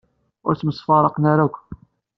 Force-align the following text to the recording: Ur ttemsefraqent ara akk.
Ur 0.47 0.53
ttemsefraqent 0.55 1.25
ara 1.31 1.43
akk. 1.47 1.57